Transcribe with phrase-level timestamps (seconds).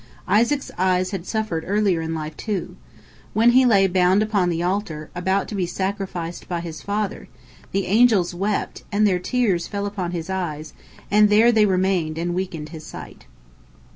[0.27, 2.75] Isaac's eyes had suffered earlier in life, too.
[3.33, 7.27] When he lay bound upon the altar, about to be sacrificed by his father,
[7.71, 10.73] the angels wept, and their tears fell upon his eyes,
[11.11, 13.27] and there they remained and weakened his sight.